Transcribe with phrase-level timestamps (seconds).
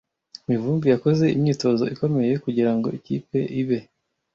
[0.47, 3.79] Mivumbi yakoze imyitozo ikomeye kugirango ikipe ibe.